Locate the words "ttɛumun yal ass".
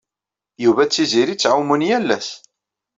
1.35-2.29